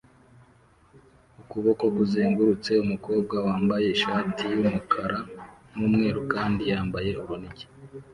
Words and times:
ukuboko 1.41 1.83
kuzengurutse 1.95 2.71
umukobwa 2.83 3.35
wambaye 3.47 3.85
ishati 3.95 4.41
yumukara 4.53 5.19
n'umweru 5.75 6.19
kandi 6.33 6.61
yambaye 6.71 7.09
urunigi 7.21 7.65